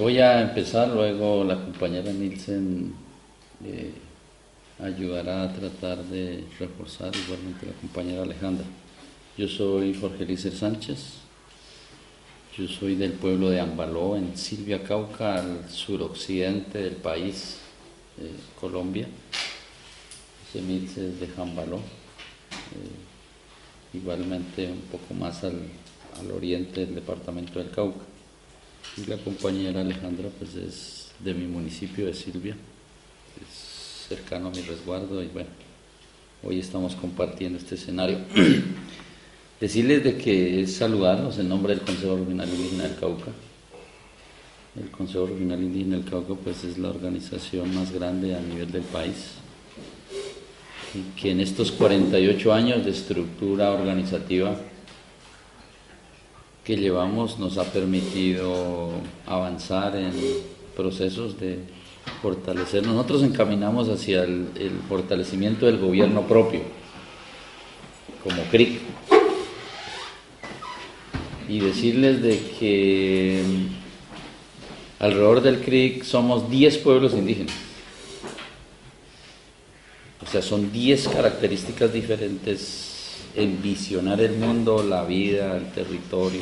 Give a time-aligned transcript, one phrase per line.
[0.00, 2.94] Voy a empezar, luego la compañera Nielsen
[3.62, 3.92] eh,
[4.82, 8.64] ayudará a tratar de reforzar, igualmente la compañera Alejandra.
[9.36, 11.16] Yo soy Jorge Lícer Sánchez,
[12.56, 17.58] yo soy del pueblo de Ambaló, en Silvia Cauca, al suroccidente del país,
[18.18, 19.06] eh, Colombia.
[20.48, 25.60] Ese Milce es de Jambaló, eh, igualmente un poco más al,
[26.18, 28.09] al oriente del departamento del Cauca.
[28.96, 32.56] La compañera Alejandra pues es de mi municipio de Silvia,
[33.40, 35.48] es cercano a mi resguardo y bueno,
[36.42, 38.18] hoy estamos compartiendo este escenario.
[39.60, 43.30] Decirles de que es saludarnos en nombre del Consejo Regional Indígena del Cauca.
[44.78, 48.82] El Consejo Regional Indígena del Cauca pues es la organización más grande a nivel del
[48.82, 49.34] país
[50.94, 54.56] y que en estos 48 años de estructura organizativa
[56.70, 58.90] que llevamos nos ha permitido
[59.26, 60.12] avanzar en
[60.76, 61.58] procesos de
[62.22, 62.86] fortalecer.
[62.86, 64.46] Nosotros encaminamos hacia el,
[64.88, 66.60] fortalecimiento del gobierno propio,
[68.22, 68.78] como CRIC.
[71.48, 73.42] Y decirles de que
[75.00, 77.56] alrededor del CRIC somos 10 pueblos indígenas.
[80.24, 82.89] O sea, son 10 características diferentes
[83.34, 86.40] en visionar el mundo, la vida, el territorio.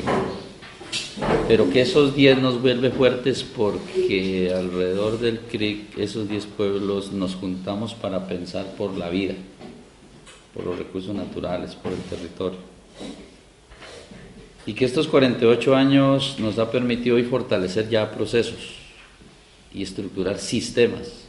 [1.47, 7.35] Pero que esos 10 nos vuelve fuertes porque alrededor del CRIC, esos 10 pueblos, nos
[7.35, 9.35] juntamos para pensar por la vida,
[10.53, 12.59] por los recursos naturales, por el territorio.
[14.65, 18.75] Y que estos 48 años nos ha permitido hoy fortalecer ya procesos
[19.73, 21.25] y estructurar sistemas.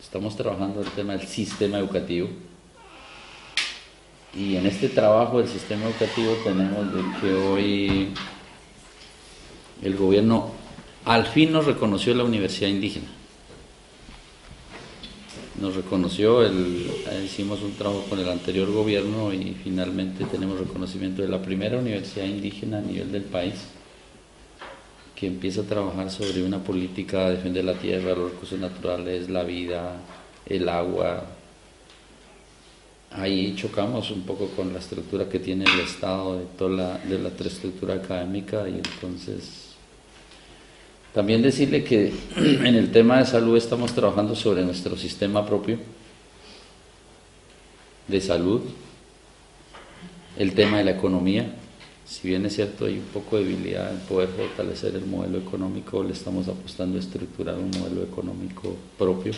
[0.00, 2.28] Estamos trabajando el tema del sistema educativo
[4.34, 8.08] y en este trabajo del sistema educativo tenemos de que hoy
[9.82, 10.50] el gobierno
[11.04, 13.08] al fin nos reconoció la universidad indígena.
[15.60, 16.86] Nos reconoció, el,
[17.24, 22.24] hicimos un trabajo con el anterior gobierno y finalmente tenemos reconocimiento de la primera universidad
[22.26, 23.54] indígena a nivel del país
[25.14, 29.44] que empieza a trabajar sobre una política de defender la tierra, los recursos naturales, la
[29.44, 30.00] vida,
[30.46, 31.26] el agua,
[33.16, 37.18] ahí chocamos un poco con la estructura que tiene el Estado de toda la, de
[37.18, 39.72] la estructura académica y entonces
[41.12, 45.78] también decirle que en el tema de salud estamos trabajando sobre nuestro sistema propio
[48.08, 48.62] de salud,
[50.38, 51.54] el tema de la economía,
[52.06, 56.02] si bien es cierto hay un poco de debilidad en poder fortalecer el modelo económico,
[56.02, 59.32] le estamos apostando a estructurar un modelo económico propio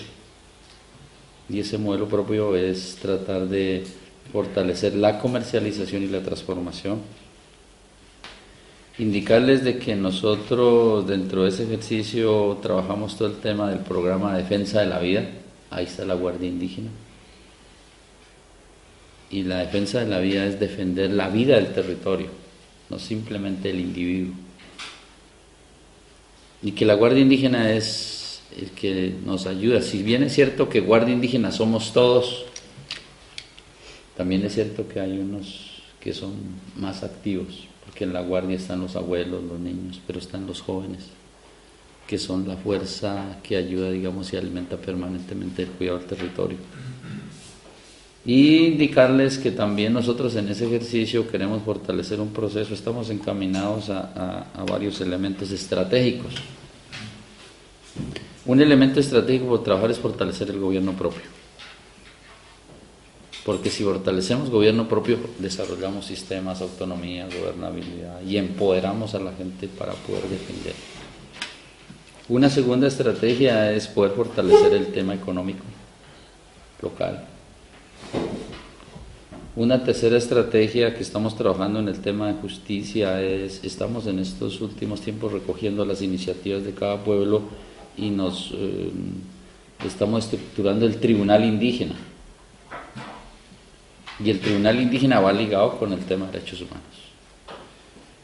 [1.48, 3.84] y ese modelo propio es tratar de
[4.32, 7.00] fortalecer la comercialización y la transformación.
[8.98, 14.42] Indicarles de que nosotros dentro de ese ejercicio trabajamos todo el tema del programa de
[14.42, 15.28] defensa de la vida,
[15.70, 16.90] ahí está la Guardia Indígena.
[19.30, 22.28] Y la defensa de la vida es defender la vida del territorio,
[22.88, 24.34] no simplemente el individuo.
[26.62, 28.23] Y que la Guardia Indígena es
[28.60, 29.82] el que nos ayuda.
[29.82, 32.44] Si bien es cierto que guardia indígena somos todos,
[34.16, 36.34] también es cierto que hay unos que son
[36.76, 41.06] más activos, porque en la guardia están los abuelos, los niños, pero están los jóvenes,
[42.06, 46.58] que son la fuerza que ayuda, digamos, y alimenta permanentemente el cuidado del territorio.
[48.26, 54.46] Y indicarles que también nosotros en ese ejercicio queremos fortalecer un proceso, estamos encaminados a,
[54.54, 56.34] a varios elementos estratégicos.
[58.46, 61.22] Un elemento estratégico por trabajar es fortalecer el gobierno propio.
[63.44, 69.92] Porque si fortalecemos gobierno propio, desarrollamos sistemas, autonomía, gobernabilidad y empoderamos a la gente para
[69.92, 70.74] poder defender.
[72.28, 75.64] Una segunda estrategia es poder fortalecer el tema económico
[76.80, 77.26] local.
[79.56, 84.60] Una tercera estrategia que estamos trabajando en el tema de justicia es, estamos en estos
[84.60, 87.42] últimos tiempos recogiendo las iniciativas de cada pueblo
[87.96, 88.90] y nos eh,
[89.84, 91.94] estamos estructurando el tribunal indígena.
[94.22, 96.82] Y el tribunal indígena va ligado con el tema de derechos humanos.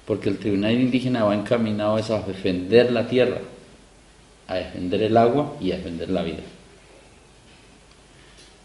[0.06, 3.38] Porque el tribunal indígena va encaminado a defender la tierra,
[4.46, 6.42] a defender el agua y a defender la vida.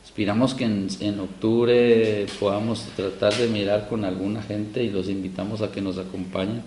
[0.04, 5.62] Esperamos que en, en, octubre podamos tratar de mirar con alguna gente y los invitamos
[5.62, 6.64] a que nos acompañen,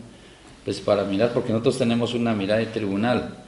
[0.64, 3.38] pues para mirar, porque nosotros tenemos una mirada de tribunal,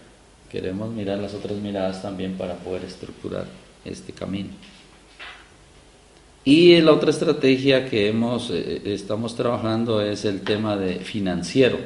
[0.50, 3.47] queremos mirar las otras miradas también para poder estructurar
[3.85, 4.50] este camino.
[6.44, 11.79] Y la otra estrategia que hemos, eh, estamos trabajando es el tema de financiero.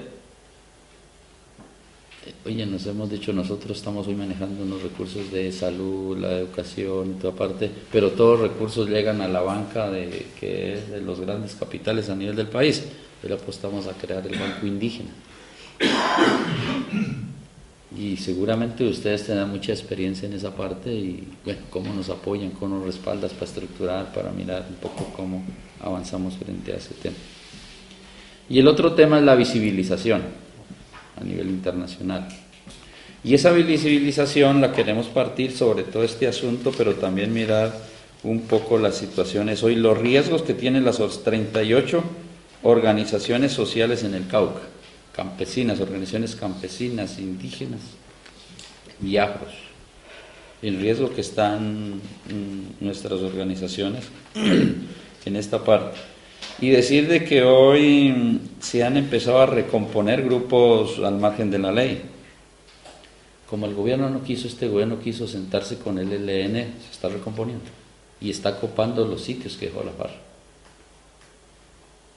[2.47, 7.21] oye, nos hemos dicho, nosotros estamos hoy manejando unos recursos de salud, la educación y
[7.21, 11.21] toda parte, pero todos los recursos llegan a la banca de, que es de los
[11.21, 12.85] grandes capitales a nivel del país.
[13.21, 15.11] Pero apostamos a crear el Banco Indígena.
[17.97, 22.77] Y seguramente ustedes tendrán mucha experiencia en esa parte y, bueno, cómo nos apoyan, cómo
[22.77, 25.45] nos respaldas para estructurar, para mirar un poco cómo
[25.81, 27.17] avanzamos frente a ese tema.
[28.49, 30.23] Y el otro tema es la visibilización
[31.21, 32.29] a nivel internacional.
[33.23, 37.73] Y esa visibilización la queremos partir sobre todo este asunto, pero también mirar
[38.23, 42.03] un poco las situaciones hoy, los riesgos que tienen las 38
[42.63, 44.61] organizaciones sociales en el Cauca,
[45.15, 47.81] campesinas, organizaciones campesinas, indígenas
[49.03, 49.17] y
[50.63, 52.01] el riesgo que están
[52.81, 55.99] nuestras organizaciones en esta parte.
[56.61, 61.73] Y decir de que hoy se han empezado a recomponer grupos al margen de la
[61.73, 62.03] ley.
[63.51, 67.65] Como el gobierno no quiso, este gobierno quiso sentarse con el ELN, se está recomponiendo
[68.21, 70.34] y está copando los sitios que dejó la FARC.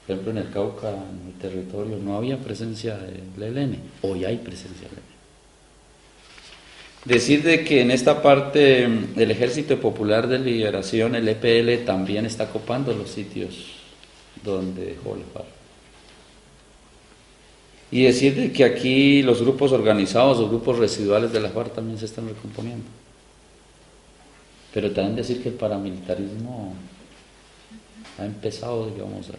[0.08, 4.38] Por ejemplo, en el Cauca, en el territorio, no había presencia del ELN, hoy hay
[4.38, 5.18] presencia del ELN.
[7.04, 12.48] Decir de que en esta parte el Ejército Popular de Liberación, el EPL, también está
[12.48, 13.66] copando los sitios
[14.42, 15.48] donde dejó la FARC.
[17.90, 21.98] Y decir de que aquí los grupos organizados, los grupos residuales de la FARC también
[21.98, 22.86] se están recomponiendo.
[24.72, 26.72] Pero también decir que el paramilitarismo
[28.18, 29.30] ha empezado, digamos,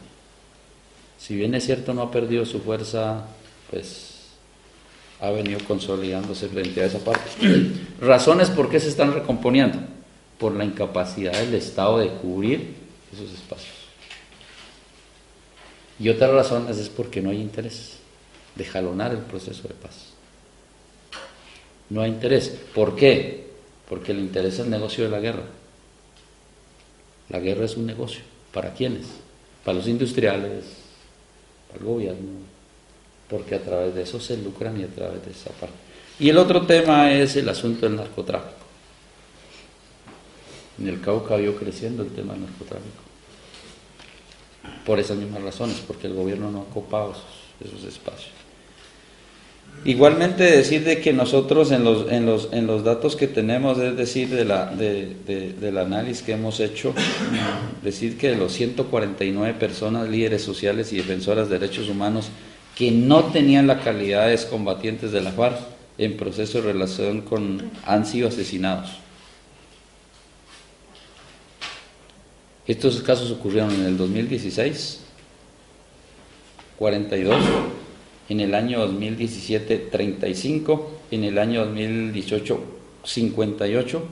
[1.20, 3.26] si bien es cierto no ha perdido su fuerza,
[3.70, 4.10] pues
[5.20, 7.30] ha venido consolidándose frente a esa parte.
[8.02, 9.78] Razones por qué se están recomponiendo.
[10.40, 12.74] Por la incapacidad del Estado de cubrir
[13.14, 13.76] esos espacios.
[16.00, 17.98] Y otra razón es porque no hay interés
[18.56, 20.14] de jalonar el proceso de paz.
[21.90, 22.58] No hay interés.
[22.74, 23.50] ¿Por qué?
[23.90, 25.44] Porque el interés es el negocio de la guerra.
[27.28, 28.22] La guerra es un negocio.
[28.54, 29.08] ¿Para quiénes?
[29.66, 30.64] Para los industriales,
[31.76, 32.30] el gobierno,
[33.30, 35.76] porque a través de eso se lucran y a través de esa parte.
[36.20, 38.58] Y el otro tema es el asunto del narcotráfico.
[40.80, 43.10] En el Cauca vio creciendo el tema del narcotráfico
[44.86, 47.14] por esas mismas razones, porque el gobierno no ha copado
[47.60, 48.34] esos, espacios.
[49.86, 53.96] Igualmente decir de que nosotros en los, en los, en los datos que tenemos, es
[53.96, 55.16] decir, de la, de,
[55.60, 56.94] del análisis que hemos hecho,
[57.82, 62.30] decir que de los 149 personas, líderes sociales y defensoras de derechos humanos
[62.76, 65.58] que no tenían la calidad de combatientes de la FARC
[65.98, 68.90] en proceso de relación con, han sido asesinados.
[72.68, 75.00] Estos casos ocurrieron en el 2016,
[76.78, 77.36] 42,
[78.30, 82.60] en el año 2017, 35, en el año 2018,
[83.04, 84.04] 58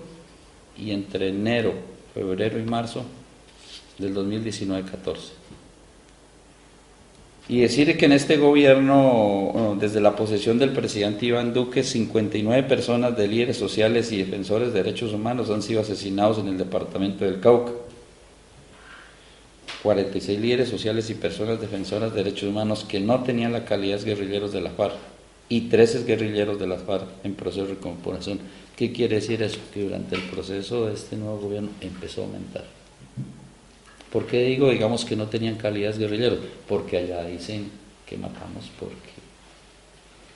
[0.80, 1.74] y entre enero,
[2.14, 3.06] febrero y marzo
[3.98, 5.34] del 2019, 14.
[7.50, 13.16] Y decir que en este gobierno, desde la posesión del presidente Iván Duque, 59 personas
[13.16, 17.40] de líderes sociales y defensores de derechos humanos han sido asesinados en el departamento del
[17.40, 17.72] Cauca.
[19.84, 24.16] 46 líderes sociales y personas defensoras de derechos humanos que no tenían la calidad de
[24.16, 24.96] guerrilleros de la FARC
[25.50, 28.40] y 13 guerrilleros de la FARC en proceso de recomposición.
[28.76, 29.60] ¿Qué quiere decir eso?
[29.74, 32.66] Que durante el proceso de este nuevo gobierno empezó a aumentar.
[34.12, 36.40] ¿Por qué digo, digamos, que no tenían calidad de guerrilleros?
[36.68, 37.70] Porque allá dicen
[38.06, 39.18] que matamos porque...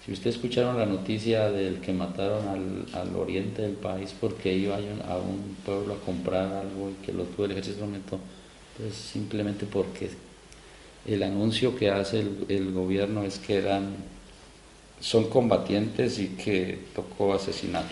[0.05, 4.75] Si ustedes escucharon la noticia del que mataron al, al oriente del país porque iba
[4.75, 8.19] a un pueblo a comprar algo y que lo tuvo el ejército aumentó,
[8.81, 10.09] pues simplemente porque
[11.05, 13.95] el anuncio que hace el, gobierno es que eran,
[15.00, 17.83] son combatientes y que tocó asesinar.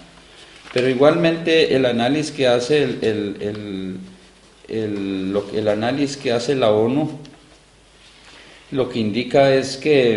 [0.74, 4.00] Pero igualmente el análisis que hace el,
[4.68, 7.10] el, análisis que hace la ONU
[8.72, 10.14] lo que indica es que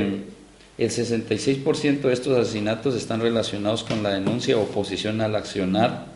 [0.79, 6.07] el 66% de estos asesinatos están relacionados con la denuncia o oposición al accionar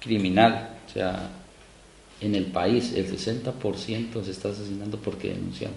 [0.00, 0.70] criminal.
[0.88, 1.30] O sea,
[2.20, 5.76] en el país el 60% se está asesinando porque denunciamos.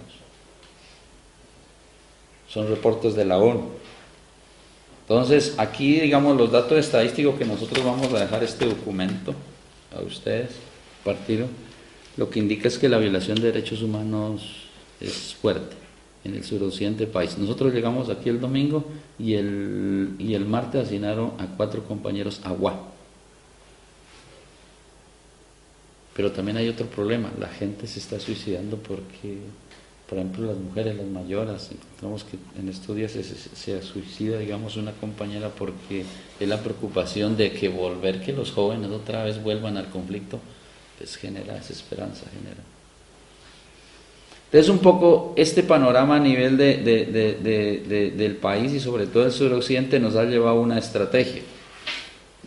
[2.48, 3.70] Son reportes de la ONU.
[5.02, 9.34] Entonces, aquí, digamos, los datos estadísticos que nosotros vamos a dejar este documento
[9.96, 10.52] a ustedes,
[11.04, 11.48] partido,
[12.16, 14.68] lo que indica es que la violación de derechos humanos
[15.00, 15.76] es fuerte
[16.24, 17.38] en el suroccidente país.
[17.38, 18.86] Nosotros llegamos aquí el domingo
[19.18, 22.90] y el, y el martes asesinaron a cuatro compañeros agua
[26.20, 29.38] pero también hay otro problema, la gente se está suicidando porque
[30.10, 34.92] por ejemplo, las mujeres, las mayoras, encontramos que en estos días se, suicida, digamos, una
[34.92, 36.04] compañera porque
[36.38, 40.42] es la preocupación de que volver que los jóvenes otra vez vuelvan al conflicto,
[40.98, 42.64] pues genera desesperanza, genera.
[44.48, 50.02] Entonces, un poco este panorama a nivel de, del país y sobre todo el suroccidente
[50.02, 51.44] nos ha llevado a una estrategia,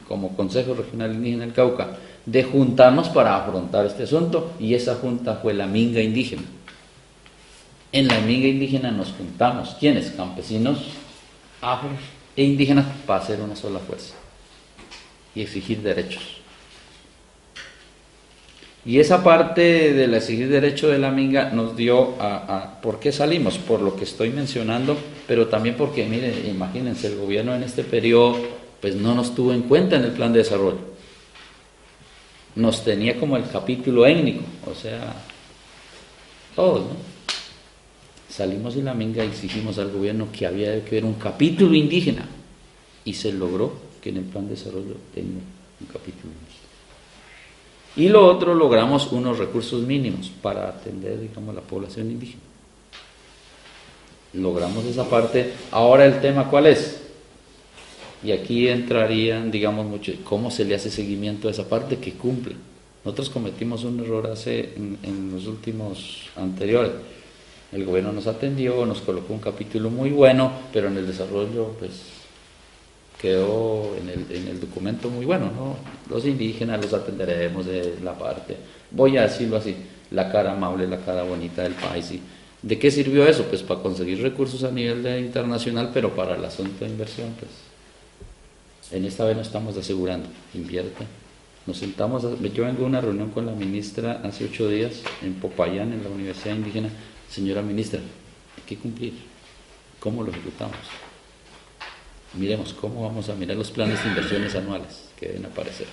[0.07, 5.37] como Consejo Regional Indígena del Cauca, de juntarnos para afrontar este asunto, y esa junta
[5.37, 6.43] fue la Minga Indígena
[7.93, 10.11] en la amiga indígena nos juntamos, ¿quiénes?
[10.13, 10.79] Campesinos,
[11.61, 11.93] afros
[12.35, 14.15] e indígenas, para hacer una sola fuerza
[15.35, 16.39] y exigir derechos.
[18.85, 23.59] Y esa parte del exigir derecho de la minga nos dio a, ¿Por qué salimos?
[23.59, 24.97] Por lo que estoy mencionando,
[25.29, 28.37] pero también porque, miren, imagínense, el gobierno en este periodo
[28.81, 30.92] pues no nos tuvo en cuenta en el plan de desarrollo.
[32.55, 35.15] Nos tenía como el capítulo étnico, o sea,
[36.55, 37.13] todos, ¿no?
[38.33, 42.27] salimos de la minga y exigimos al gobierno que había que ver un capítulo indígena
[43.05, 45.41] y se logró que en el plan de desarrollo tenga
[45.81, 46.63] un capítulo indígena.
[47.95, 52.41] Y lo otro, logramos unos recursos mínimos para atender, digamos, la población indígena.
[54.33, 55.53] Logramos esa parte.
[55.71, 57.02] Ahora el tema, ¿cuál es?
[58.25, 62.55] Y aquí entrarían, digamos, mucho, cómo se le hace seguimiento a esa parte que cumple.
[63.05, 66.93] Nosotros cometimos un error hace en, en los últimos anteriores
[67.73, 72.03] el gobierno nos atendió, nos colocó un capítulo muy bueno, pero en el desarrollo pues
[73.21, 75.77] quedó en el, documento muy bueno, ¿no?
[76.13, 78.57] Los indígenas los atenderemos de la parte,
[78.91, 79.75] voy a decirlo así,
[80.11, 82.13] la cara amable, la cara bonita del país.
[82.13, 82.21] ¿y
[82.63, 83.45] ¿De qué sirvió eso?
[83.45, 87.51] Pues para conseguir recursos a nivel internacional, pero para el asunto de inversión, pues
[88.93, 91.07] en esta vez no estamos asegurando, invierte.
[91.67, 95.93] Nos sentamos, yo vengo a una reunión con la ministra hace ocho días en Popayán,
[95.93, 96.89] en la Universidad Indígena,
[97.31, 99.15] Señora ministra, hay que cumplir.
[99.99, 100.77] ¿Cómo lo ejecutamos?
[102.35, 105.87] Miremos cómo vamos a mirar los planes de inversiones anuales que deben aparecer.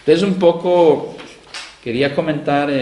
[0.00, 1.16] Entonces, un poco
[1.82, 2.74] quería comentar eh,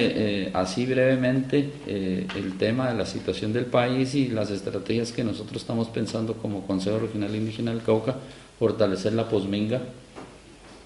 [0.46, 5.24] eh, así brevemente eh, el tema de la situación del país y las estrategias que
[5.24, 8.16] nosotros estamos pensando como Consejo Regional Indígena del Cauca,
[8.58, 9.80] fortalecer la posminga,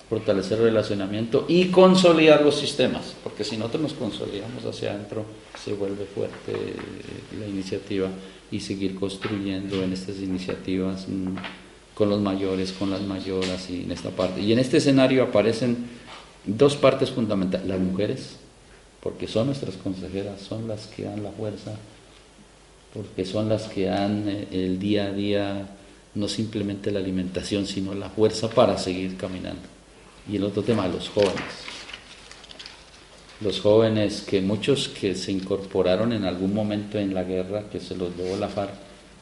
[0.09, 5.25] fortalecer el relacionamiento y consolidar los sistemas, porque si nosotros nos consolidamos hacia adentro,
[5.63, 6.53] se vuelve fuerte
[7.39, 8.09] la iniciativa
[8.51, 11.37] y seguir construyendo en estas iniciativas mm,
[11.95, 14.41] con los mayores, con las mayoras y en esta parte.
[14.41, 15.77] Y en este escenario aparecen
[16.47, 18.37] dos partes fundamentales, las mujeres,
[19.03, 21.73] porque son nuestras consejeras, son las que dan la fuerza,
[22.95, 25.69] porque son las que dan eh, el día a día
[26.15, 29.63] no simplemente la alimentación, sino la fuerza para seguir caminando.
[30.31, 31.35] Y el otro tema, los jóvenes.
[33.41, 37.97] Los jóvenes que muchos que se incorporaron en algún momento en la guerra, que se
[37.97, 38.73] los llevó la FARC.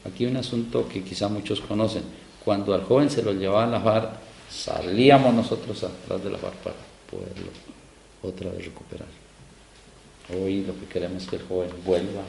[0.04, 2.02] Aquí hay un asunto que quizá muchos conocen.
[2.44, 4.10] Cuando al joven se lo llevaba la FARC,
[4.50, 6.76] salíamos nosotros atrás de la FARC para
[7.10, 7.50] poderlo
[8.22, 9.08] otra vez recuperar.
[10.34, 12.22] Hoy lo que queremos es que el joven vuelva,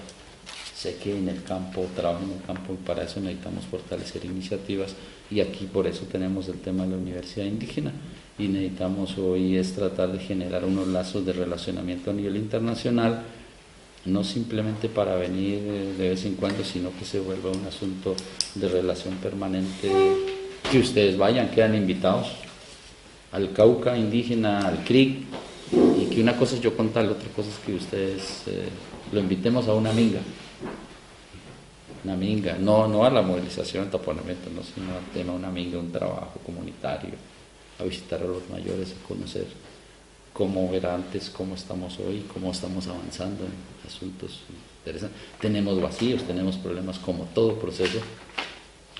[0.77, 4.93] se quede en el campo, trabaje en el campo y para eso necesitamos fortalecer iniciativas
[5.31, 7.91] y aquí por eso tenemos el tema de la universidad indígena
[8.37, 13.23] y necesitamos hoy es tratar de generar unos lazos de relacionamiento a nivel internacional,
[14.05, 15.59] no simplemente para venir
[15.97, 18.15] de vez en cuando, sino que se vuelva un asunto
[18.53, 19.89] de relación permanente,
[20.71, 22.27] que ustedes vayan, quedan invitados
[23.31, 25.23] al Cauca indígena, al CRIC,
[25.99, 28.69] y que una cosa es yo contar, la otra cosa es que ustedes eh,
[29.11, 30.19] lo invitemos a una minga.
[32.07, 35.91] Una minga, no, no a la movilización, taponamiento, no, sino al tema una minga, un
[35.91, 37.11] trabajo comunitario
[37.77, 39.45] a visitar a los mayores, a conocer
[40.31, 43.51] cómo era antes, cómo estamos hoy, cómo estamos avanzando en
[43.85, 44.39] asuntos
[44.79, 45.19] interesantes.
[45.41, 47.99] Tenemos vacíos, tenemos problemas como todo proceso,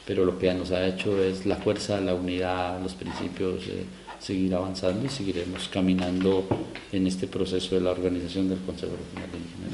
[0.05, 3.63] pero lo que nos ha hecho es la fuerza, la unidad, los principios,
[4.19, 6.45] seguir avanzando y seguiremos caminando
[6.91, 9.67] en este proceso de la organización del Consejo Regional de Indígena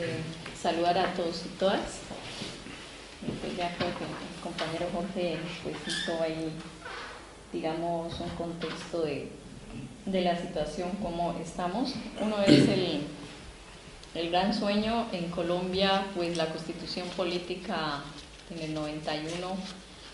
[0.00, 1.80] eh, saludar a todos y todas
[3.40, 6.50] pues ya creo que el compañero Jorge pues hizo ahí,
[7.52, 9.30] digamos, un contexto de,
[10.06, 11.94] la situación como estamos.
[12.20, 13.02] Uno es el,
[14.14, 18.02] el gran sueño en Colombia, pues la constitución política
[18.50, 19.30] en el 91,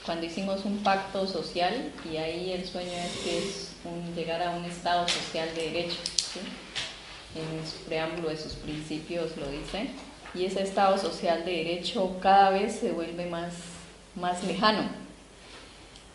[0.05, 3.73] cuando hicimos un pacto social y ahí el sueño es que es
[4.15, 5.97] llegar a un Estado social de derecho.
[7.35, 9.91] En su preámbulo de sus principios lo dice
[10.35, 13.55] y ese Estado social de derecho cada vez se vuelve más,
[14.15, 15.07] más lejano.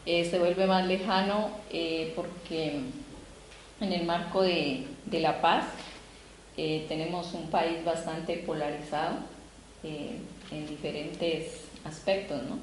[0.05, 2.79] Eh, se vuelve más lejano eh, porque
[3.79, 5.65] en el marco de, la paz.
[6.57, 9.19] Eh, tenemos un país bastante polarizado
[9.83, 12.59] en diferentes aspectos, ¿no?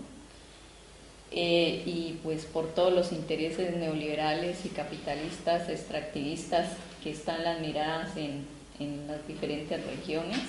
[1.30, 6.68] Y pues por todos los intereses neoliberales y capitalistas extractivistas
[7.02, 8.46] que están las miradas en,
[8.78, 10.40] en las diferentes regiones.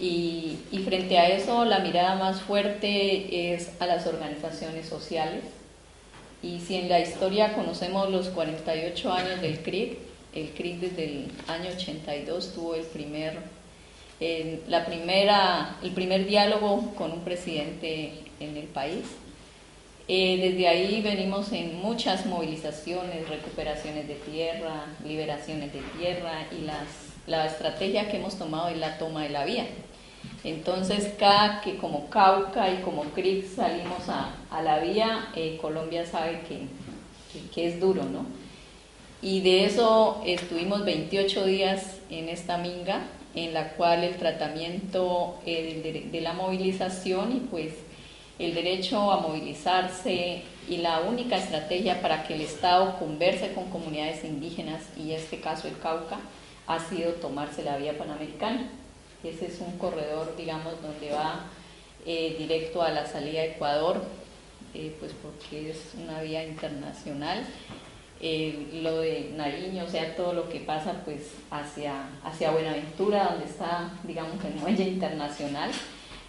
[0.00, 5.44] Y, frente a eso, la mirada más fuerte es a las organizaciones sociales.
[6.42, 9.98] Y si en la historia conocemos los 48 años del CRIC,
[10.34, 13.38] el CRIC desde el año 82 tuvo el primer,
[14.68, 19.04] la primera, el primer diálogo con un presidente en el país
[20.12, 26.88] eh, desde ahí venimos en muchas movilizaciones, recuperaciones de tierra, liberaciones de tierra y las,
[27.28, 29.68] la estrategia que hemos tomado es la toma de la vía.
[30.42, 36.40] Entonces, cada que como Cauca y como CRIC salimos a, la vía, eh, Colombia sabe
[36.48, 38.26] que, es duro, ¿no?
[39.22, 43.02] Y de eso estuvimos 28 días en esta minga,
[43.34, 47.74] en la cual el tratamiento de, de la movilización y pues
[48.40, 54.24] el derecho a movilizarse y la única estrategia para que el Estado converse con comunidades
[54.24, 56.18] indígenas, y en este caso el Cauca,
[56.66, 58.70] ha sido tomarse la vía panamericana.
[59.22, 61.46] Ese es un corredor, digamos, donde va
[62.06, 64.02] eh, directo a la salida de Ecuador,
[64.74, 67.44] eh, pues porque es una vía internacional.
[68.22, 73.46] Eh, lo de Nariño, o sea, todo lo que pasa pues hacia, hacia Buenaventura, donde
[73.46, 75.70] está, digamos, el muelle internacional.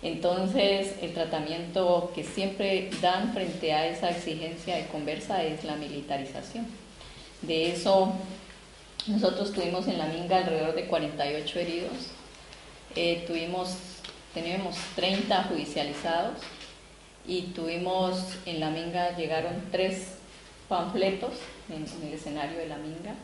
[0.02, 6.66] Entonces, el tratamiento que siempre dan frente a esa exigencia de conversa es la militarización.
[7.42, 8.14] De eso,
[9.08, 11.92] nosotros tuvimos en la Minga alrededor de 48 heridos,
[12.96, 13.76] eh, tuvimos,
[14.34, 16.38] tenemos 30 judicializados
[17.28, 20.16] y tuvimos en la Minga, llegaron tres
[20.68, 21.34] panfletos
[21.70, 23.16] en, en el escenario de la Minga,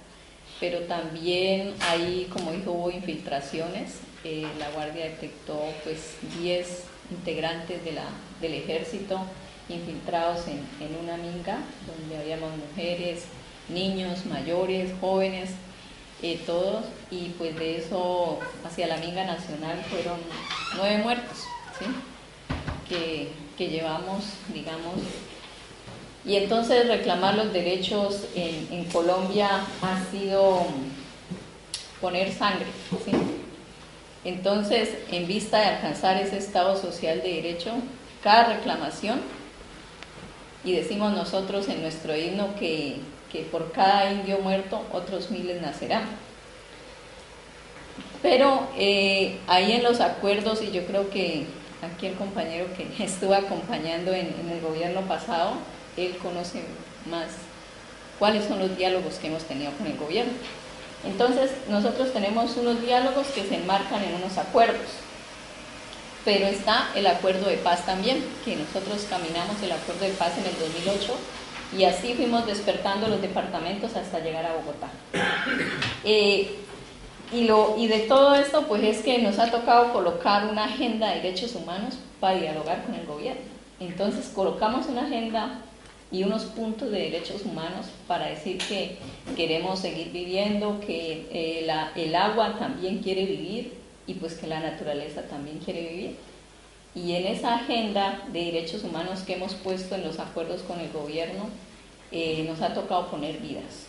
[0.60, 4.00] pero también ahí, como dijo, hubo infiltraciones.
[4.24, 9.20] Eh, la Guardia detectó pues 10 integrantes del ejército
[9.70, 13.26] infiltrados en, una minga, donde habíamos mujeres,
[13.70, 15.52] niños, mayores, jóvenes,
[16.24, 20.20] eh, todos, y pues de eso hacia la minga nacional fueron
[20.76, 21.44] nueve muertos,
[22.90, 24.96] que, llevamos, digamos,
[26.26, 29.50] y entonces reclamar los derechos en, Colombia
[29.82, 30.66] ha sido
[32.02, 32.68] poner sangre.
[34.24, 37.74] Entonces, en vista de alcanzar ese estado social de derecho,
[38.24, 39.22] cada reclamación,
[40.64, 42.98] y decimos nosotros en nuestro himno que,
[43.52, 46.04] por cada indio muerto otros miles nacerán.
[48.22, 51.46] Pero eh, ahí en los acuerdos, y yo creo que
[51.82, 55.54] aquí el compañero que estuvo acompañando en, en el gobierno pasado,
[55.96, 56.64] él conoce
[57.10, 57.28] más
[58.20, 60.34] cuáles son los diálogos que hemos tenido con el gobierno.
[61.06, 64.88] Entonces, nosotros tenemos unos diálogos que se enmarcan en unos acuerdos,
[66.26, 70.46] pero está el acuerdo de paz también, que nosotros caminamos el acuerdo de paz en
[70.46, 71.14] el 2008
[71.76, 74.90] y así fuimos despertando los departamentos hasta llegar a Bogotá.
[76.04, 76.56] Eh,
[77.34, 81.10] y, lo, y de todo esto, pues es que nos ha tocado colocar una agenda
[81.10, 83.42] de derechos humanos para dialogar con el gobierno.
[83.80, 85.60] Entonces colocamos una agenda
[86.10, 88.98] y unos puntos de derechos humanos para decir que
[89.36, 93.74] queremos seguir viviendo, que eh, el agua también quiere vivir
[94.08, 96.16] y pues que la naturaleza también quiere vivir.
[96.96, 100.92] Y en esa agenda de derechos humanos que hemos puesto en los acuerdos con el
[100.92, 101.50] gobierno,
[102.12, 103.86] eh, nos ha tocado poner vidas.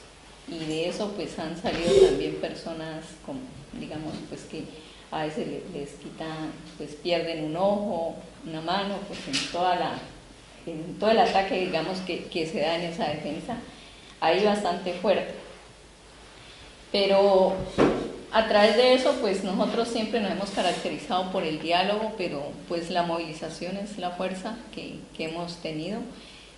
[0.47, 3.41] Y de eso pues han salido también personas, como,
[3.79, 4.65] digamos, pues que
[5.11, 9.99] a veces les, quitan, pues pierden un ojo, una mano, pues en toda la
[10.67, 13.57] en todo el ataque, digamos, que, que se da en esa defensa,
[14.21, 15.35] ahí bastante fuerte.
[16.93, 17.55] Pero
[18.33, 22.91] a través de eso, pues nosotros siempre nos hemos caracterizado por el diálogo, pero pues
[22.91, 26.01] la movilización es la fuerza que, que hemos tenido.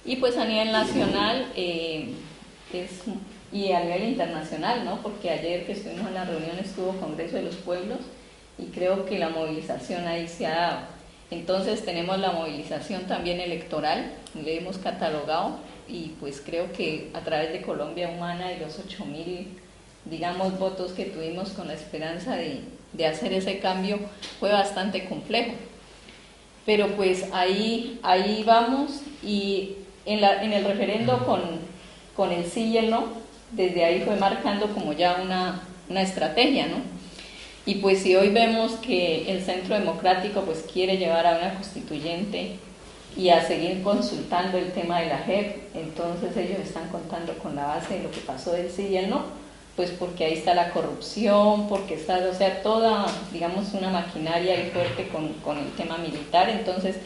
[0.04, 2.14] Y pues a nivel nacional eh,
[2.72, 2.90] es,
[3.52, 5.02] y a nivel internacional, ¿no?
[5.02, 7.98] Porque ayer que estuvimos en la reunión estuvo Congreso de los Pueblos
[8.58, 14.12] y creo que la movilización ahí se ha dado entonces tenemos la movilización también electoral,
[14.34, 19.46] le hemos catalogado y pues creo que a través de Colombia Humana y los 8.000,
[20.04, 22.62] digamos, votos que tuvimos con la esperanza de,
[23.06, 23.98] hacer ese cambio
[24.38, 25.52] fue bastante complejo.
[26.66, 31.40] Pero pues ahí, ahí vamos y en, la, en el referendo con,
[32.14, 33.04] con, el sí y el no,
[33.52, 36.76] desde ahí fue marcando como ya una, una estrategia, ¿no?
[37.66, 42.56] Y pues si hoy vemos que el Centro Democrático pues quiere llevar a una constituyente
[43.16, 47.66] y a seguir consultando el tema de la JEP, entonces ellos están contando con la
[47.66, 49.24] base de lo que pasó del sí y el no,
[49.76, 54.70] pues porque ahí está la corrupción, porque está, o sea, toda, digamos, una maquinaria y
[54.70, 56.96] fuerte con, con el tema militar, entonces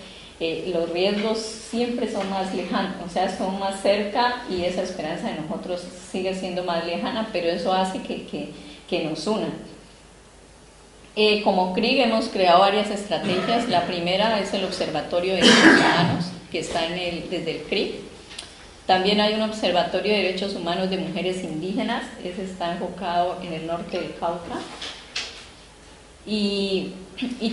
[0.41, 5.29] eh, los riesgos siempre son más lejanos, o sea, son más cerca y esa esperanza
[5.29, 8.51] de nosotros sigue siendo más lejana, pero eso hace que, que,
[8.89, 9.49] que nos una.
[11.17, 13.69] Eh, como CRIG hemos creado varias estrategias.
[13.69, 17.95] La primera es el Observatorio de Derechos Humanos, que está en el, desde el CRIG.
[18.87, 23.67] También hay un Observatorio de Derechos Humanos de Mujeres Indígenas, ese está enfocado en el
[23.67, 24.59] norte del Cauca.
[26.27, 26.93] Y,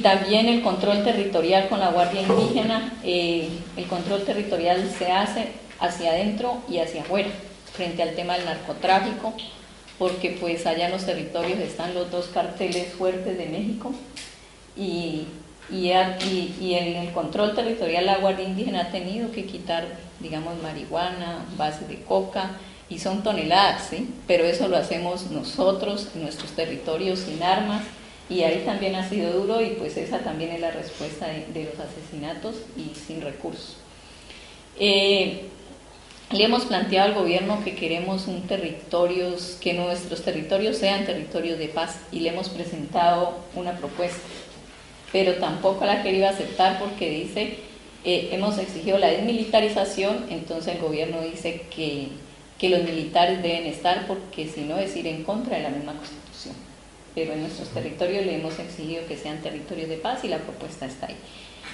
[0.02, 2.94] también el control territorial con la Guardia Indígena.
[3.04, 7.30] Eh, el control territorial se hace hacia adentro y hacia afuera,
[7.74, 9.34] frente al tema del narcotráfico,
[9.98, 13.94] porque pues allá en los territorios están los dos carteles fuertes de México
[14.76, 15.26] y,
[15.72, 15.90] y,
[16.60, 19.88] y, en el control territorial la Guardia Indígena ha tenido que quitar,
[20.20, 22.52] digamos, marihuana, base de coca,
[22.90, 24.14] y son toneladas, ¿sí?
[24.28, 27.84] pero eso lo hacemos nosotros en nuestros territorios sin armas,
[28.30, 31.80] y ahí también ha sido duro y pues esa también es la respuesta de, los
[31.80, 33.78] asesinatos y sin recursos.
[34.80, 35.50] Eh,
[36.32, 41.68] le hemos planteado al gobierno que queremos un territorio, que nuestros territorios sean territorios de
[41.68, 44.18] paz y le hemos presentado una propuesta,
[45.12, 47.58] pero tampoco la ha querido aceptar porque dice,
[48.04, 52.08] eh, hemos exigido la desmilitarización, entonces el gobierno dice que,
[52.58, 55.94] que los militares deben estar porque si no es ir en contra de la misma
[55.94, 56.56] constitución.
[57.14, 60.86] Pero en nuestros territorios le hemos exigido que sean territorios de paz y la propuesta
[60.86, 61.16] está ahí.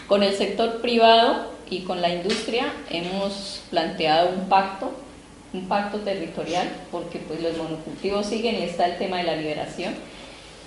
[0.07, 4.91] Con el sector privado y con la industria hemos planteado un pacto,
[5.53, 9.93] un pacto territorial, porque pues los monocultivos siguen y está el tema de la liberación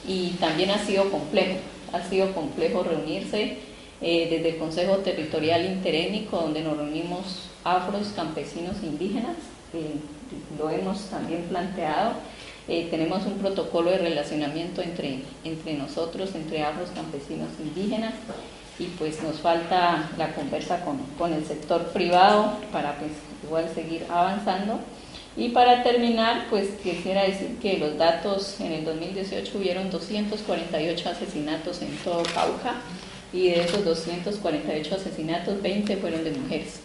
[0.06, 1.58] y también ha sido complejo,
[1.92, 3.58] ha sido complejo reunirse
[4.00, 9.36] eh, desde el Consejo Territorial Interétnico, donde nos reunimos afros, campesinos e indígenas,
[9.74, 9.94] eh,
[10.58, 12.14] lo hemos también planteado.
[12.68, 18.14] Eh, tenemos un protocolo de relacionamiento entre, entre nosotros, entre afros, campesinos e indígenas
[18.78, 23.12] y pues nos falta la conversa con, con el sector privado para pues
[23.44, 24.80] igual seguir avanzando.
[25.40, 31.80] Y para terminar, pues quisiera decir que los datos en el 2018 hubieron 248 asesinatos
[31.80, 32.74] en todo Cauca
[33.32, 36.80] y de esos 248 asesinatos, 20 fueron de mujeres.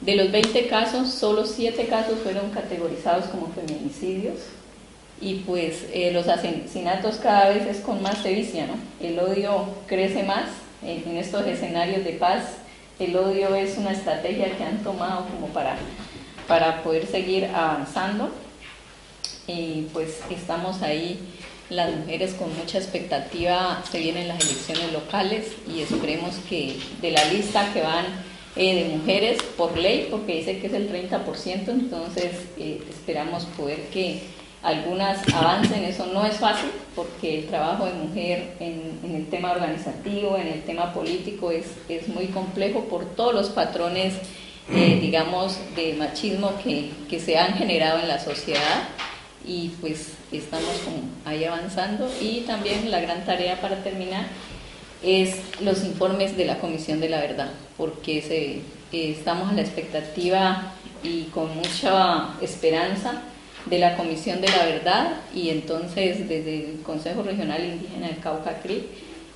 [0.00, 4.38] De los 20 casos, solo 7 casos fueron categorizados como feminicidios
[5.20, 8.76] y pues eh, los asesinatos cada vez es con más sevicia, ¿no?
[9.06, 10.46] El odio crece más
[10.82, 12.56] en estos escenarios de paz,
[12.98, 15.76] el odio es una estrategia que han tomado como para,
[16.46, 18.30] para poder seguir avanzando.
[19.46, 21.18] Y pues estamos ahí,
[21.70, 27.24] las mujeres con mucha expectativa, se vienen las elecciones locales y esperemos que de la
[27.24, 28.06] lista que van
[28.56, 33.88] eh, de mujeres por ley, porque dice que es el 30%, entonces eh, esperamos poder
[33.88, 34.22] que
[34.62, 40.36] algunas avancen, eso no es fácil porque el trabajo de mujer en, el tema organizativo,
[40.36, 44.14] en el tema político es, es muy complejo por todos los patrones,
[44.72, 48.88] eh, digamos, de machismo que, que, se han generado en la sociedad
[49.44, 50.74] y pues estamos
[51.24, 52.10] ahí avanzando.
[52.20, 54.26] Y también la gran tarea para terminar
[55.02, 58.56] es los informes de la Comisión de la Verdad, porque se,
[58.92, 60.72] eh, estamos a la expectativa
[61.04, 63.22] y con mucha esperanza
[63.66, 68.60] de la Comisión de la Verdad y entonces desde el Consejo Regional Indígena del Cauca
[68.62, 68.84] CRI,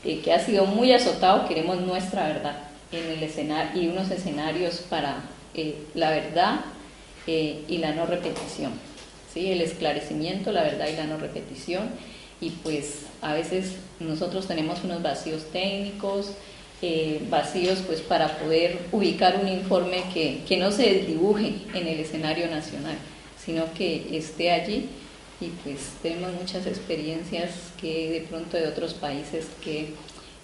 [0.04, 4.78] eh, que ha sido muy azotado, queremos nuestra verdad en el escenario y unos escenarios
[4.88, 5.22] para
[5.54, 6.60] eh, la verdad
[7.26, 8.72] eh, y la no repetición,
[9.32, 9.50] ¿sí?
[9.50, 11.90] el esclarecimiento, la verdad y la no repetición.
[12.40, 16.32] Y pues a veces nosotros tenemos unos vacíos técnicos,
[17.28, 22.46] vacíos pues para poder ubicar un informe que, que no se dibuje en el escenario
[22.46, 22.96] nacional
[23.44, 24.88] sino que esté allí
[25.40, 27.50] y pues tenemos muchas experiencias
[27.80, 29.94] que de pronto de otros países que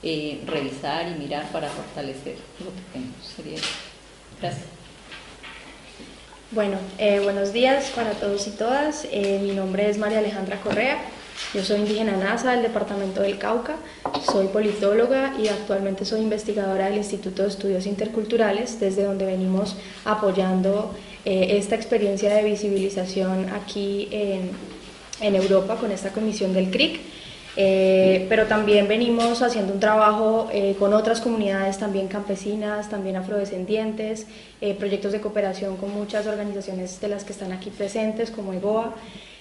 [0.03, 3.17] eh, revisar y mirar para fortalecer lo que tenemos.
[3.35, 3.59] Sería
[4.41, 4.67] Gracias.
[6.53, 9.07] Bueno, eh, buenos días para todos y todas.
[9.11, 10.99] Eh, mi nombre es María Alejandra Correa.
[11.53, 13.77] Yo soy indígena NASA del departamento del Cauca,
[14.25, 20.95] soy politóloga y actualmente soy investigadora del Instituto de Estudios Interculturales, desde donde venimos apoyando
[21.25, 24.51] eh, esta experiencia de visibilización aquí en,
[25.21, 27.01] en, Europa con esta comisión del CRIC.
[27.59, 34.27] Eh, pero también venimos haciendo un trabajo eh, con otras comunidades también campesinas, también afrodescendientes,
[34.79, 38.95] proyectos de cooperación con muchas organizaciones de las que están aquí presentes, como EGOA.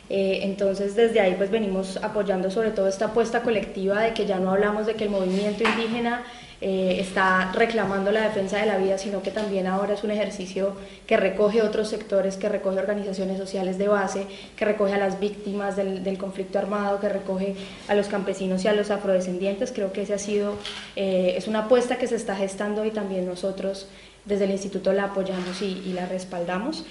[0.10, 4.38] Eh, entonces desde ahí pues venimos apoyando sobre todo esta apuesta colectiva de que ya
[4.38, 6.24] no hablamos de que el movimiento indígena
[6.62, 10.76] eh, está reclamando la defensa de la vida, sino que también ahora es un ejercicio
[11.06, 15.76] que recoge otros sectores, que recoge organizaciones sociales de base, que recoge a las víctimas
[15.76, 17.56] del, conflicto armado, que recoge
[17.90, 19.74] a los campesinos y a los afrodescendientes.
[19.74, 20.56] Creo que ese ha sido,
[20.96, 23.88] eh, es una apuesta que se está gestando y también nosotros
[24.24, 26.86] desde el instituto la apoyamos y, la respaldamos.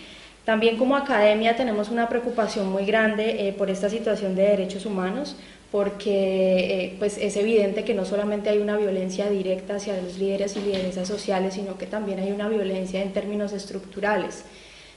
[0.45, 5.37] También como academia tenemos una preocupación muy grande eh, por esta situación de derechos humanos
[5.75, 10.55] porque eh, pues es evidente que no solamente hay una violencia directa hacia los líderes
[10.55, 14.45] y lideresas sociales, sino que también hay una violencia en términos estructurales.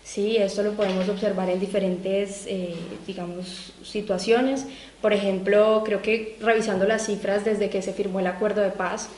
[0.03, 2.75] Sí, esto lo podemos observar en diferentes, eh,
[3.07, 4.67] digamos, situaciones.
[5.01, 9.09] Por ejemplo, creo que revisando las cifras desde que se firmó el acuerdo de paz,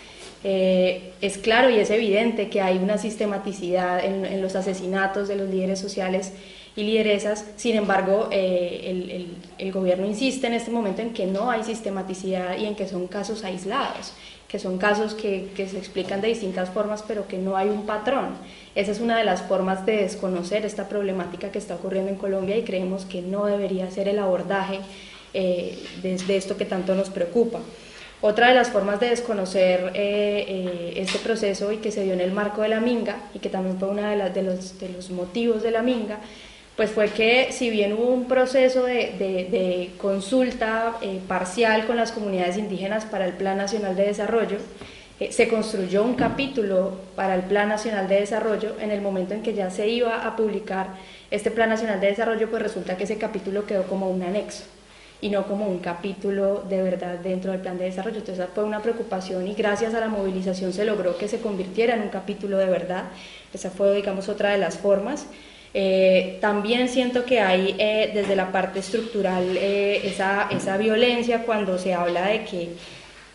[0.45, 5.35] eh, es claro y es evidente que hay una sistematicidad en, en los asesinatos de
[5.35, 6.31] los líderes sociales
[6.79, 7.45] y lideresas.
[7.57, 12.57] Sin embargo, eh, el, el, gobierno insiste en este momento en que no hay sistematicidad
[12.57, 14.13] y en que son casos aislados,
[14.47, 17.85] que son casos que, que, se explican de distintas formas, pero que no hay un
[17.85, 18.29] patrón.
[18.75, 22.55] Esa es una de las formas de desconocer esta problemática que está ocurriendo en Colombia
[22.55, 24.79] y creemos que no debería ser el abordaje
[25.33, 27.59] eh, de, esto que tanto nos preocupa.
[28.21, 32.31] Otra de las formas de desconocer eh, este proceso y que se dio en el
[32.31, 35.61] marco de la Minga y que también fue uno de, de, los, de los motivos
[35.61, 36.19] de la Minga
[36.79, 42.55] pues fue que si bien hubo un proceso de, consulta eh, parcial con las comunidades
[42.55, 44.59] indígenas para el Plan Nacional de Desarrollo,
[45.19, 49.43] eh, se construyó un capítulo para el Plan Nacional de Desarrollo en el momento en
[49.43, 50.95] que ya se iba a publicar
[51.31, 54.63] este Plan Nacional de Desarrollo, pues resulta que ese capítulo quedó como un anexo
[55.19, 58.19] y no como un capítulo de verdad dentro del plan de desarrollo.
[58.19, 62.03] Entonces fue una preocupación y gracias a la movilización se logró que se convirtiera en
[62.03, 63.09] un capítulo de verdad.
[63.53, 65.27] Esa fue, digamos, otra de las formas.
[65.73, 71.77] Eh, también siento que hay eh, desde la parte estructural eh, esa, esa, violencia cuando
[71.77, 72.69] se habla de que,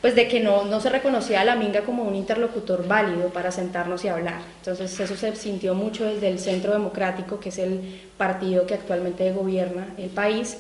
[0.01, 3.53] pues de que no, no, se reconocía a la Minga como un interlocutor válido para
[3.53, 4.41] sentarnos y hablar.
[4.59, 7.81] Entonces eso se sintió mucho desde el Centro Democrático, que es el
[8.17, 10.59] partido que actualmente gobierna el país.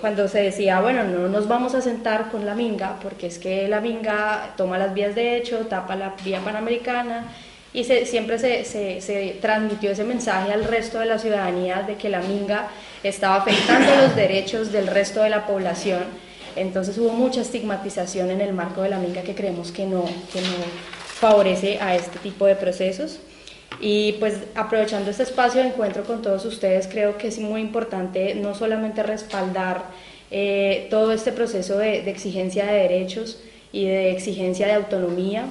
[0.00, 3.66] cuando se decía, bueno, no nos vamos a sentar con la Minga, porque es que
[3.66, 7.24] la Minga toma las vías de hecho, tapa la vía panamericana,
[7.74, 12.68] y siempre se, transmitió ese mensaje al resto de la ciudadanía de que la minga
[13.02, 16.02] estaba afectando los derechos del resto de la población.
[16.54, 20.42] Entonces hubo mucha estigmatización en el marco de la minga que creemos que no, que
[20.42, 20.52] no
[21.14, 23.20] favorece a este tipo de procesos.
[23.80, 28.34] Y pues aprovechando este espacio de encuentro con todos ustedes, creo que es muy importante
[28.34, 29.84] no solamente respaldar
[30.30, 33.40] eh, todo este proceso de exigencia de derechos
[33.72, 35.46] y de exigencia de autonomía,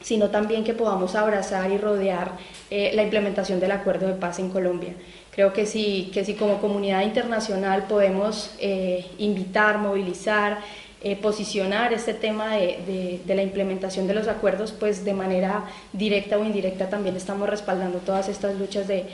[0.00, 2.32] sino también que podamos abrazar y rodear
[2.70, 4.94] eh, la implementación del acuerdo de paz en Colombia.
[5.32, 10.58] Creo que si, que si como comunidad internacional podemos eh, invitar, movilizar,
[11.00, 16.38] eh, posicionar este tema de, de, la implementación de los acuerdos, pues de manera directa
[16.38, 19.04] o indirecta también estamos respaldando todas estas luchas de,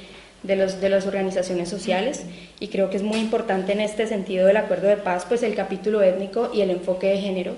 [0.44, 2.25] de, los, de las organizaciones sociales
[2.59, 5.55] y creo que es muy importante en este sentido del acuerdo de paz, pues el
[5.55, 7.53] capítulo étnico y el enfoque de género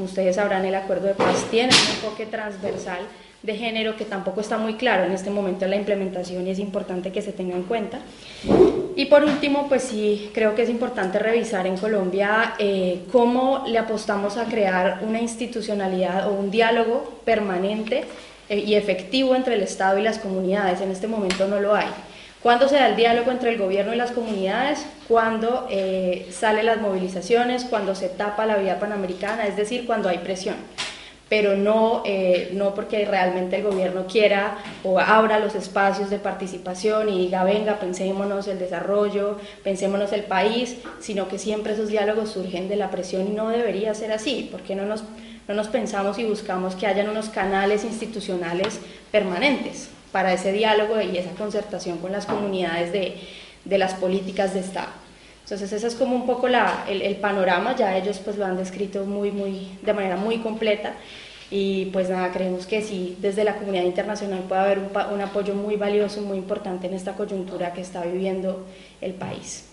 [0.00, 3.00] como ustedes sabrán, el acuerdo de paz tiene un enfoque transversal
[3.42, 6.58] de género que tampoco está muy claro en este momento en la implementación y es
[6.58, 7.98] importante que se tenga en cuenta.
[8.96, 13.76] Y por último, pues sí, creo que es importante revisar en Colombia eh, cómo le
[13.76, 18.04] apostamos a crear una institucionalidad o un diálogo permanente
[18.48, 20.80] eh, y efectivo entre el Estado y las comunidades.
[20.80, 21.88] En este momento no lo hay.
[22.42, 24.86] ¿Cuándo se da el diálogo entre el gobierno y las comunidades?
[25.08, 30.18] Cuando eh, salen las movilizaciones, cuando se tapa la vía panamericana, es decir, cuando hay
[30.18, 30.56] presión.
[31.28, 37.10] Pero no, eh, no porque realmente el gobierno quiera o abra los espacios de participación
[37.10, 42.70] y diga, venga, pensémonos el desarrollo, pensémonos el país, sino que siempre esos diálogos surgen
[42.70, 45.04] de la presión y no debería ser así, porque no nos,
[45.46, 48.80] no nos pensamos y buscamos que hayan unos canales institucionales
[49.12, 53.16] permanentes para ese diálogo y esa concertación con las comunidades de,
[53.64, 54.88] de las políticas de Estado.
[55.44, 59.04] Entonces ese es como un poco la, el, panorama, ya ellos pues lo han descrito
[59.04, 60.92] muy, muy, de manera muy completa
[61.50, 65.54] y pues nada, creemos que sí, desde la comunidad internacional puede haber un, un apoyo
[65.54, 68.64] muy valioso, muy importante en esta coyuntura que está viviendo
[69.00, 69.69] el país.